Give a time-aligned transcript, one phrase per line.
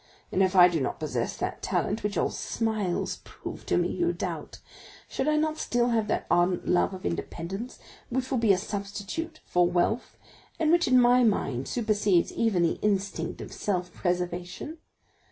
[0.31, 4.13] And if I do not possess that talent, which your smiles prove to me you
[4.13, 4.57] doubt,
[5.07, 7.77] should I not still have that ardent love of independence,
[8.09, 10.17] which will be a substitute for wealth,
[10.59, 14.79] and which in my mind supersedes even the instinct of self preservation?